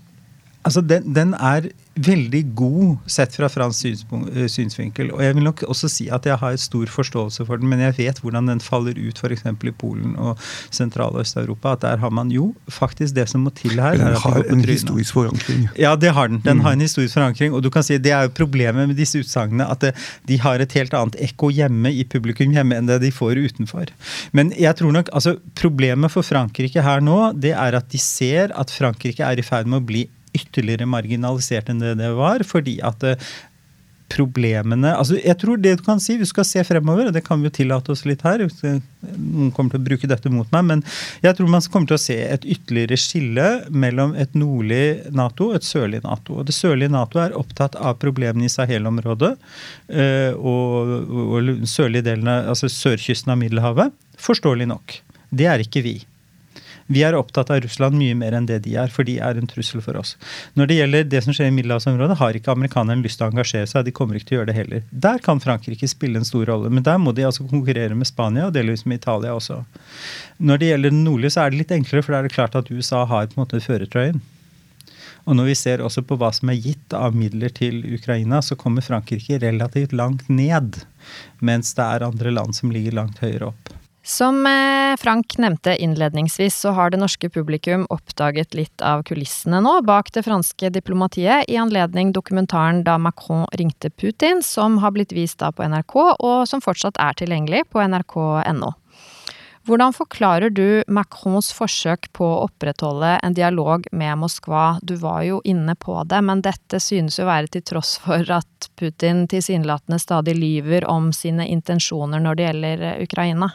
[0.64, 5.12] altså den, den er veldig god sett fra fransk eh, synsvinkel.
[5.14, 7.94] Og jeg vil nok også si at jeg har stor forståelse for den, men jeg
[8.00, 9.44] vet hvordan den faller ut f.eks.
[9.46, 10.40] i Polen og
[10.74, 11.77] Sentral- og Øst-Europa.
[11.77, 13.98] At der har man jo faktisk det som må til her.
[14.00, 15.68] Den har en historisk forankring.
[15.79, 16.40] Ja, det har den.
[16.44, 16.64] Den mm.
[16.66, 17.55] har en historisk forankring.
[17.55, 19.94] Og du kan si det er jo problemet med disse utsagnene, at det,
[20.27, 23.94] de har et helt annet ekko hjemme i publikum hjemme enn det de får utenfor.
[24.33, 28.55] Men jeg tror nok, altså problemet for Frankrike her nå, det er at de ser
[28.59, 32.44] at Frankrike er i ferd med å bli ytterligere marginalisert enn det det var.
[32.44, 33.33] fordi at eh,
[34.12, 37.40] problemene altså jeg tror det du kan si, Vi skal se fremover, og det kan
[37.40, 38.44] vi jo tillate oss litt her.
[38.44, 40.85] Noen kommer til å bruke dette mot meg, men
[41.25, 45.59] jeg tror man kommer til å se et ytterligere skille mellom et nordlig Nato og
[45.59, 46.38] et sørlig Nato.
[46.40, 49.35] Og Det sørlige Nato er opptatt av problemene i Sahel-området
[49.88, 53.94] eh, og, og, sørlige delen av, altså sørkysten av Middelhavet.
[54.20, 54.99] Forståelig nok.
[55.35, 55.99] Det er ikke vi.
[56.87, 59.49] Vi er opptatt av Russland mye mer enn det de er, for de er en
[59.49, 60.14] trussel for oss.
[60.59, 63.70] Når det gjelder det som skjer i middelhavsområdet, har ikke amerikanerne lyst til å engasjere
[63.70, 63.87] seg.
[63.87, 64.85] De kommer ikke til å gjøre det heller.
[65.07, 68.51] Der kan Frankrike spille en stor rolle, men der må de altså konkurrere med Spania
[68.51, 69.62] og delvis med Italia også.
[70.44, 72.59] Når det gjelder den nordlige, så er det litt enklere, for da er det klart
[72.61, 74.20] at USA har på en måte førertrøyen.
[75.25, 78.59] Og når vi ser også på hva som er gitt av midler til Ukraina, så
[78.61, 80.83] kommer Frankrike relativt langt ned,
[81.40, 83.73] mens det er andre land som ligger langt høyere opp.
[84.06, 89.78] Som eh, Frank nevnte innledningsvis, så har det norske publikum oppdaget litt av kulissene nå
[89.88, 95.40] bak det franske diplomatiet i anledning dokumentaren Da Macron ringte Putin, som har blitt vist
[95.40, 98.74] da på NRK, og som fortsatt er tilgjengelig på nrk.no.
[99.64, 104.74] Hvordan forklarer du Macrons forsøk på å opprettholde en dialog med Moskva?
[104.84, 108.68] Du var jo inne på det, men dette synes jo være til tross for at
[108.76, 113.54] Putin tilsynelatende stadig lyver om sine intensjoner når det gjelder Ukraina.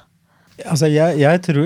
[0.65, 1.59] Altså, jeg, jeg, tror,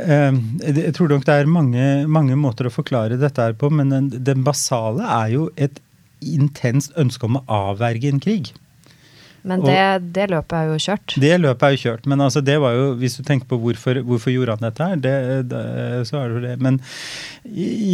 [0.00, 3.92] eh, jeg, tror, nok det er mange, mange, måter å forklare dette her på, men
[3.92, 5.78] den, den, basale er jo et
[6.20, 8.52] intenst ønske om å avverge en krig.
[9.42, 9.78] Men det,
[10.16, 11.14] det, løpet er jo kjørt?
[11.22, 12.08] Det løpet er jo kjørt.
[12.12, 15.00] Men altså, det var jo, hvis du tenker på hvorfor, hvorfor gjorde han dette her,
[15.00, 15.14] det,
[15.48, 15.62] det,
[16.10, 16.56] så er det jo det.
[16.60, 16.80] Men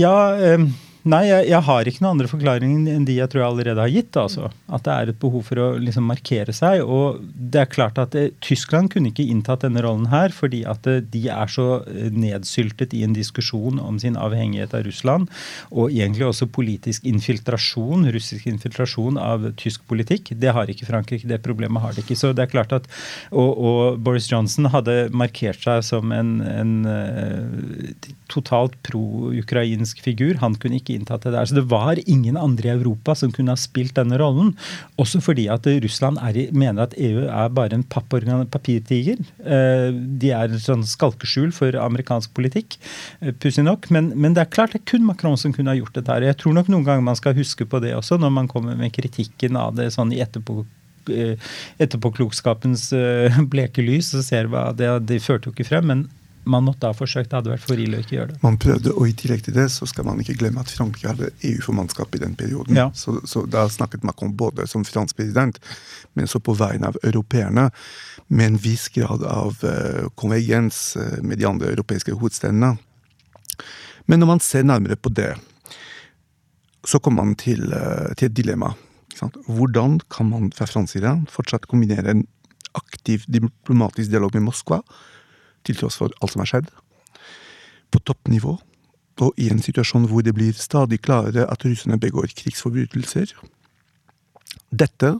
[0.00, 0.66] ja eh,
[1.06, 3.92] Nei, jeg, jeg, har ikke noen andre forklaringer enn de jeg tror jeg allerede har
[3.94, 4.16] gitt.
[4.18, 4.48] altså.
[4.66, 6.82] At det er et behov for å liksom markere seg.
[6.82, 10.88] Og det er klart at eh, Tyskland kunne ikke inntatt denne rollen her, fordi at
[10.90, 15.30] eh, de er så eh, nedsyltet i en diskusjon om sin avhengighet av Russland,
[15.70, 20.34] og egentlig også politisk infiltrasjon, russisk infiltrasjon av tysk politikk.
[20.34, 21.30] Det har ikke Frankrike.
[21.30, 22.18] Det problemet har de ikke.
[22.18, 22.90] Så det er klart at,
[23.30, 26.74] Og, og Boris Johnson hadde markert seg som en, en
[28.32, 30.38] totalt pro-ukrainsk figur.
[30.42, 31.46] Han kunne ikke inntatt det der.
[31.48, 34.54] Så det var ingen andre i Europa som kunne ha spilt denne rollen.
[35.00, 39.20] Også fordi at Russland er, mener at EU er bare en papirtiger.
[39.44, 42.78] Eh, de er en sånn skalkeskjul for amerikansk politikk,
[43.20, 43.90] eh, pussig nok.
[43.94, 46.12] Men, men, det er klart det er kun Macron som kunne ha gjort dette.
[46.12, 46.28] her.
[46.30, 48.94] Jeg tror nok noen ganger man skal huske på det også, når man kommer med
[48.96, 50.64] kritikken av det sånn i etterpå
[51.12, 51.50] eh,
[51.82, 52.90] etterpåklokskapens
[53.52, 55.92] bleke lys, så ser hva det, det førte jo ikke frem.
[55.92, 56.06] Men
[56.46, 57.30] man måtte ha forsøkt.
[57.30, 58.38] Det hadde vært for ille å ikke gjøre det.
[58.44, 61.30] Man prøvde, og i tillegg til det så skal man ikke glemme at Frankrike hadde
[61.48, 62.78] EU-formannskap i den perioden.
[62.78, 62.86] Ja.
[62.94, 65.58] Så, så, da snakket Macron både som fransk president,
[66.14, 67.68] men også på vegne av europeerne,
[68.28, 72.76] med en viss grad av uh, konvergens uh, med de andre europeiske hovedstedene.
[74.06, 75.32] Men når man ser nærmere på det,
[76.86, 78.72] så kommer man til, uh, til et dilemma.
[79.46, 82.26] Hvordan kan man fra fransk side fortsatt kombinere en
[82.76, 84.82] aktiv diplomatisk dialog med Moskva
[85.66, 86.70] til tross for alt som har skjedd.
[87.92, 88.56] På toppnivå,
[89.24, 93.32] og i en situasjon hvor det blir stadig klarere at russerne begår krigsforbrytelser.
[94.70, 95.16] Dette,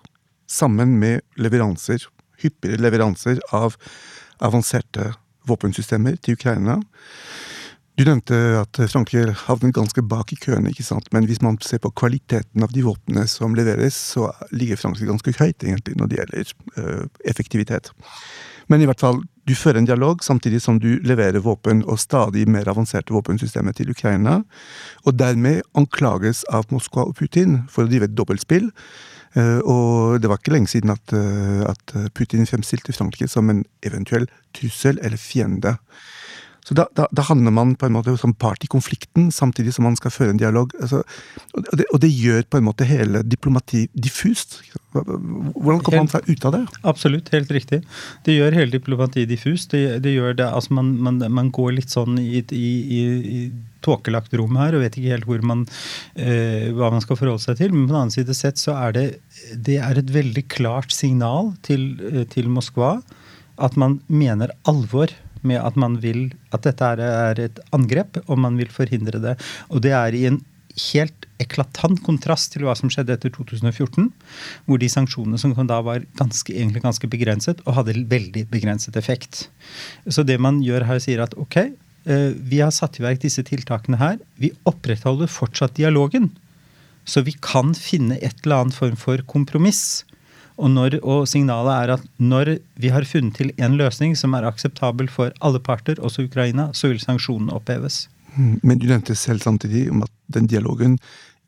[0.47, 2.05] sammen med leveranser,
[2.43, 3.79] hyppigere leveranser av
[4.45, 5.15] avanserte
[5.49, 6.81] våpensystemer til Ukraina.
[7.97, 11.07] Du nevnte at Frankrike havner ganske bak i køene, ikke sant?
[11.17, 15.33] men hvis man ser på kvaliteten av de våpnene som leveres, så ligger Frankrike ganske
[15.39, 17.89] høyt egentlig når det gjelder ø, effektivitet.
[18.69, 22.47] Men i hvert fall, du fører en dialog samtidig som du leverer våpen og stadig
[22.51, 24.41] mer avanserte våpensystemer til Ukraina,
[25.07, 28.73] og dermed anklages av Moskva og Putin for å drive et dobbeltspill.
[29.37, 33.65] Eh, og det var ikke lenge siden at, eh, at Putin fremstilte Frankrike som en
[33.87, 35.77] eventuell trussel eller fiende.
[36.67, 39.85] Så da, da, da, handler man på en måte som part i konflikten, samtidig som
[39.87, 40.73] man skal føre en dialog.
[40.83, 41.05] Altså,
[41.55, 44.57] og, det, og, det, gjør på en måte hele diplomati diffust.
[44.91, 46.63] Hvordan kommer man seg ut av det?
[46.91, 47.85] Absolutt, helt riktig.
[48.27, 49.77] Det gjør hele diplomati diffust.
[49.77, 53.03] Det, det gjør det, altså man, man, man, går litt sånn i, i, i,
[53.37, 53.41] i
[53.87, 55.63] tåkelagt rom her og vet ikke helt hvor man,
[56.19, 57.77] eh, hva man skal forholde seg til.
[57.77, 59.07] Men på den annen side sett så er det,
[59.55, 62.97] det er et veldig klart signal til, eh, til Moskva
[63.63, 68.57] at man mener alvor med at man vil at dette er et angrep, og man
[68.61, 69.37] vil forhindre det.
[69.71, 70.41] Og det er i en
[70.77, 74.09] helt eklatant kontrast til hva som skjedde etter 2014,
[74.69, 78.97] hvor de sanksjonene som kom da var ganske, egentlig ganske begrenset og hadde veldig begrenset
[79.01, 79.47] effekt.
[80.09, 81.59] Så det man gjør her, sier at ok,
[82.09, 84.19] eh, vi har satt i verk disse tiltakene her.
[84.41, 86.31] Vi opprettholder fortsatt dialogen.
[87.07, 90.05] Så vi kan finne et eller annet form for kompromiss.
[90.57, 94.47] Og, når, og, signalet er at når vi har funnet til en løsning som er
[94.49, 98.07] akseptabel for alle parter, også Ukraina, så vil sanksjonene oppheves.
[98.37, 100.97] Mm, men du nevnte selv samtidig om at den dialogen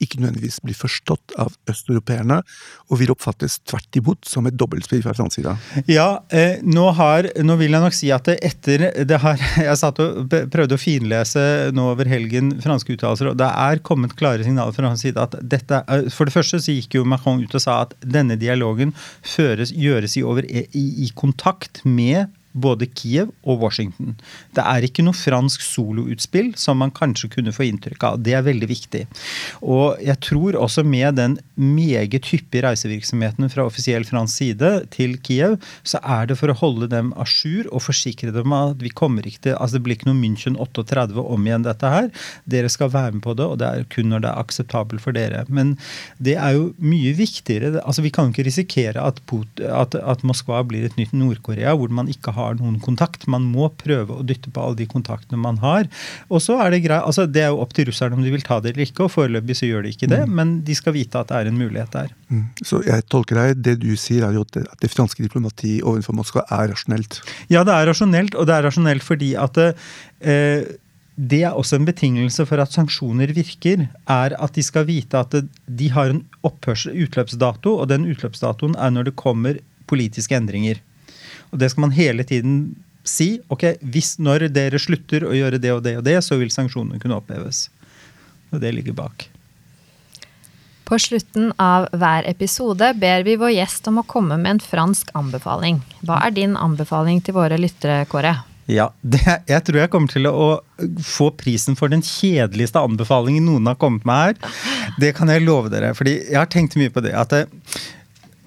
[0.02, 2.40] ikke nødvendigvis blir forstått av østeuropeerne,
[2.88, 5.54] og vil oppfattes tvert imot som et dobbeltspill fra fransk side.
[5.90, 9.98] Ja, eh, nå, har, nå, vil jeg nok si at etter det har, Jeg satt
[10.02, 11.42] og prøvde å finlese
[11.74, 15.34] nå over helgen franske uttalelser, og det er kommet klare signaler fra hans side at
[15.42, 15.80] dette
[16.14, 18.94] For det første så gikk jo Macron ut og sa at denne dialogen
[19.26, 20.64] føres, gjøres i, over, i,
[21.04, 22.28] i kontakt med
[22.61, 24.16] både Kiev og Washington.
[24.57, 28.21] Det er ikke noe fransk soloutspill som man kanskje kunne få inntrykk av.
[28.25, 29.05] Det er veldig viktig.
[29.62, 35.59] Og jeg tror også med den meget hyppige reisevirksomheten fra offisiell fransk side til Kiev,
[35.83, 39.27] så er det for å holde dem a jour og forsikre dem at vi kommer
[39.27, 42.09] ikke til altså Det blir ikke noe München 38 om igjen, dette her.
[42.51, 45.16] Dere skal være med på det, og det er kun når det er akseptabelt for
[45.16, 45.44] dere.
[45.49, 45.77] Men
[46.23, 49.21] det er jo mye viktigere altså Vi kan ikke risikere at,
[49.62, 53.28] at, at Moskva blir et nytt Nord-Korea, hvor man ikke har har noen kontakt.
[53.30, 55.88] Man må prøve å dytte på alle de kontaktene man har.
[56.28, 58.44] Og så er Det greit, altså det er jo opp til russerne om de vil
[58.44, 60.24] ta det eller ikke, og foreløpig så gjør de ikke det.
[60.26, 60.34] Mm.
[60.40, 62.11] Men de skal vite at det er en mulighet der.
[62.28, 62.44] Mm.
[62.62, 66.44] Så jeg tolker deg, det du sier er jo at det franske diplomatiet overfor Moskva
[66.48, 67.22] er rasjonelt?
[67.52, 70.68] Ja, det er rasjonelt, og det er rasjonelt fordi at eh,
[71.18, 75.34] det er også en betingelse for at sanksjoner virker, er at de skal vite at
[75.66, 79.58] de har en utløpsdato, og den utløpsdatoen er når det kommer
[79.90, 80.78] politiske endringer.
[81.52, 82.61] Og det skal man hele tiden
[83.08, 83.38] si.
[83.52, 87.00] Ok, hvis når dere slutter å gjøre det og det og det, så vil sanksjonene
[87.02, 87.68] kunne oppheves.
[88.52, 89.28] Og det ligger bak.
[90.88, 95.11] På slutten av hver episode ber vi vår gjest om å komme med en fransk
[95.18, 95.82] anbefaling.
[96.00, 98.38] Hva er din anbefaling til våre lyttere, Kåre?
[98.68, 100.48] Ja, det, jeg tror jeg kommer til å
[101.04, 104.56] få prisen for den kjedeligste anbefalingen noen har kommet med her.
[105.00, 105.94] Det kan jeg love dere.
[105.96, 107.14] fordi jeg har tenkt mye på det.
[107.16, 107.46] at det,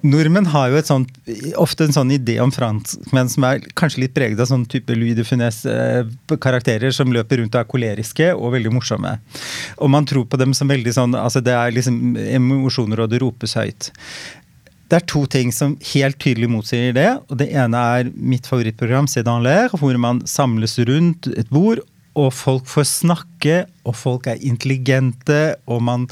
[0.02, 1.12] Nordmenn har jo sånt,
[1.62, 5.14] ofte en sånn idé om franskmenn som er kanskje litt preget av sånn type Louis
[5.14, 9.14] de Funès-karakterer eh, som løper rundt og er koleriske og veldig morsomme.
[9.78, 13.22] Og man tror på dem som veldig sånn altså Det er liksom emosjoner, og det
[13.22, 13.92] ropes høyt.
[14.90, 17.08] Det er to ting som helt tydelig motsier det.
[17.30, 21.80] og Det ene er mitt favorittprogram, C'est dans l'air, hvor man samles rundt et bord,
[22.18, 26.08] og folk får snakke, og folk er intelligente, og man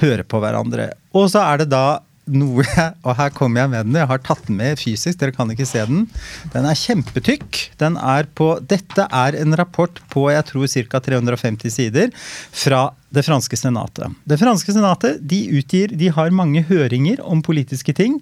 [0.00, 0.90] hører på hverandre.
[1.14, 2.00] Og så er det da
[2.32, 2.64] noe
[3.06, 3.98] Og her kommer jeg med den.
[4.00, 6.06] Jeg har tatt den med fysisk, dere kan ikke se den.
[6.54, 7.60] Den er kjempetykk.
[7.80, 11.02] Den er på Dette er en rapport på jeg tror ca.
[11.08, 12.12] 350 sider
[12.52, 14.16] fra det franske senatet.
[14.28, 18.18] Det franske senatet de utgir De har mange høringer om politiske ting.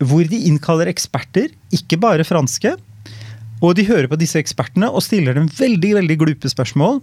[0.00, 2.76] Hvor de innkaller eksperter, ikke bare franske.
[3.60, 7.02] Og de hører på disse ekspertene og stiller dem veldig veldig glupe spørsmål.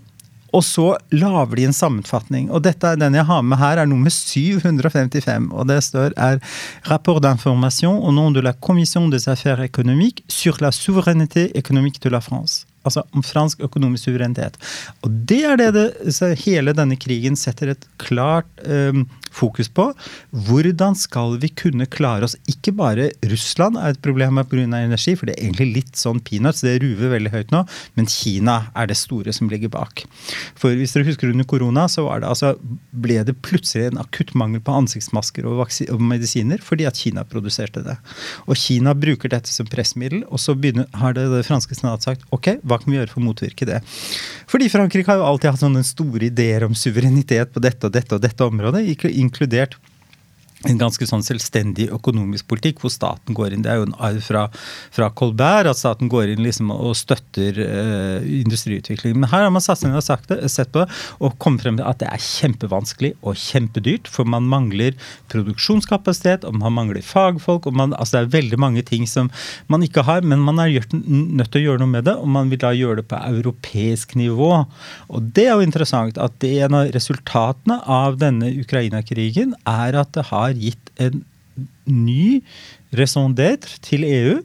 [0.54, 2.52] Og så lager de en sammenfatning.
[2.52, 5.52] Og dette er den jeg har med her, er nummer 755.
[5.52, 6.40] Og det står er
[6.88, 12.10] Rapport d'information au nom de la Commission des affaires économiques sur la souveraineté économique de
[12.10, 14.58] la France altså om fransk økonomisk suverenitet.
[15.06, 19.06] Og det er det, det hele denne krigen setter et klart um,
[19.38, 19.88] fokus på.
[20.48, 24.64] Hvordan skal vi kunne klare oss Ikke bare Russland er et problem pga.
[24.78, 27.64] energi, for det er egentlig litt sånn peanuts, det ruver veldig høyt nå,
[27.98, 30.04] men Kina er det store som ligger bak.
[30.56, 32.54] For hvis dere husker under korona, så det, altså,
[32.92, 37.84] ble det plutselig en akutt mangel på ansiktsmasker og, og, medisiner fordi at Kina produserte
[37.86, 37.98] det.
[38.48, 42.26] Og Kina bruker dette som pressmiddel, og så begynner, har det, det franske senat sagt
[42.36, 43.82] ok, hva kan vi gjøre for å motvirke det?
[44.50, 48.18] Fordi Frankrike har jo alltid hatt sånne store ideer om suverenitet på dette og dette
[48.18, 49.78] og dette området, inkludert
[50.66, 53.64] en ganske sånn selvstendig økonomisk politikk hvor staten går inn.
[53.66, 54.48] Det er jo en arv fra,
[54.94, 59.22] fra, Colbert at staten går inn liksom og støtter uh, industriutviklingen.
[59.22, 60.88] Men her har man det, sett på det
[61.22, 64.10] og kommet frem til at det er kjempevanskelig og kjempedyrt.
[64.10, 64.98] For man mangler
[65.32, 67.70] produksjonskapasitet, og man mangler fagfolk.
[67.70, 69.30] og man, altså Det er veldig mange ting som
[69.68, 72.18] man ikke har, men man er nødt til å gjøre noe med det.
[72.18, 74.52] Og man vil da gjøre det på europeisk nivå.
[75.14, 80.16] Og det er jo interessant at det en av resultatene av denne Ukraina-krigen er at
[80.18, 81.24] det har har gitt en
[81.90, 82.42] ny
[82.96, 84.38] raison d'être til EU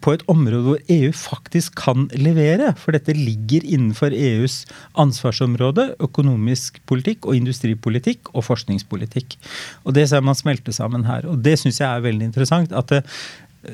[0.00, 2.72] på et område hvor EU faktisk kan levere.
[2.80, 4.62] For dette ligger innenfor EUs
[5.00, 5.90] ansvarsområde.
[6.02, 9.36] Økonomisk politikk og industripolitikk og forskningspolitikk.
[9.84, 11.28] Og det ser man smelte sammen her.
[11.28, 12.72] Og det syns jeg er veldig interessant.
[12.72, 13.02] at det,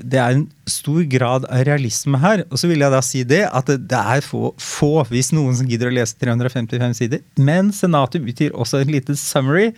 [0.02, 2.44] det er en stor grad av realisme her.
[2.50, 5.70] Og så vil jeg da si det at det er få, få hvis noen som
[5.70, 7.24] gidder å lese 355 sider.
[7.38, 9.70] Men Senatet utgir også en liten summary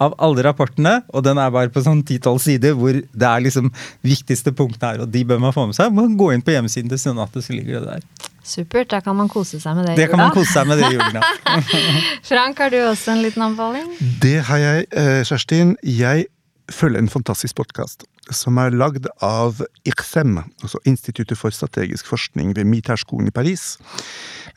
[0.00, 3.70] av alle rapportene, og den er bare på sånn 10-12 sider, hvor det er liksom
[4.06, 5.92] viktigste punktene her, og de bør man få med seg.
[5.94, 8.28] Man gå inn på hjemmesiden til Senatet, så ligger det der.
[8.50, 8.88] Supert.
[8.90, 10.00] Da kan man kose seg med det i jula.
[10.00, 11.22] Det kan man kose seg med det i jula.
[12.30, 13.90] Frank, har du også en liten anbefaling?
[14.22, 15.76] Det har jeg, eh, Kjerstin.
[15.84, 16.26] Jeg
[16.70, 22.68] følger en fantastisk podkast som er lagd av IRSEM, altså Instituttet for strategisk forskning ved
[22.68, 23.76] Militærskolen i Paris.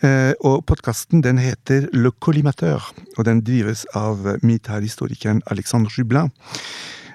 [0.05, 2.85] Eh, og podkasten den heter Le Collimateur,
[3.17, 6.29] og den drives av militærhistorikeren Alexandre Jublin.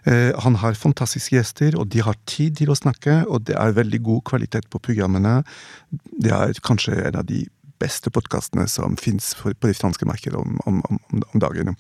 [0.09, 3.77] Eh, han har fantastiske gjester, og de har tid til å snakke, og det er
[3.77, 5.43] veldig god kvalitet på programmene.
[5.91, 7.45] Det er kanskje en av de
[7.81, 11.77] beste podkastene som fins på det franske markedet om, om, om, om, dagen.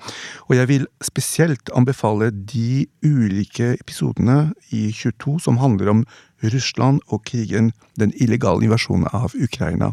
[0.48, 6.04] Og jeg vil spesielt anbefale de ulike episodene i 22 som handler om
[6.42, 9.92] Russland og krigen, den illegale invasjonen av Ukraina.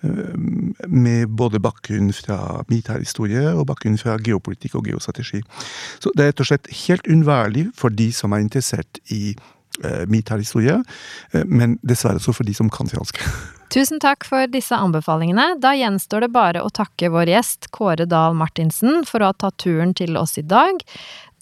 [0.00, 0.36] Eh,
[0.88, 5.42] med både bakgrunn fra militærhistorie og bakgrunn fra geopolitikk og geostrategi.
[6.00, 9.36] Så det er rett og slett helt unnværlig for de som er interessert i
[9.84, 10.80] eh, militærhistorie,
[11.32, 13.20] eh, men dessverre også for de som kan fransk.
[13.72, 15.56] Tusen takk for disse anbefalingene.
[15.58, 19.58] Da gjenstår det bare å takke vår gjest Kåre Dahl Martinsen for å ha tatt
[19.64, 20.78] turen til oss i dag.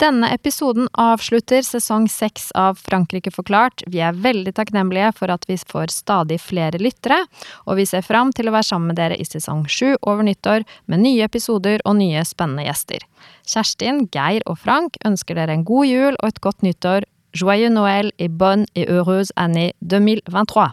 [0.02, 3.84] Denne episoden avslutter sesong seks av Frankrike forklart.
[3.86, 7.20] Vi er veldig takknemlige for at vi får stadig flere lyttere,
[7.68, 10.66] og vi ser fram til å være sammen med dere i sesong sju over nyttår
[10.90, 13.04] med nye episoder og nye spennende gjester.
[13.46, 17.06] Kjerstin, Geir og Frank ønsker dere en god jul og et godt nyttår.
[17.34, 20.72] Joyeux Noël et bonne et heureuse année 2023!